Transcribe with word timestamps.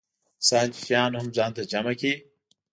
انسان 0.37 0.67
چې 0.73 0.79
شیان 0.85 1.11
هم 1.17 1.27
ځان 1.37 1.51
ته 1.57 1.61
جمع 1.71 1.93
کړي. 1.99 2.13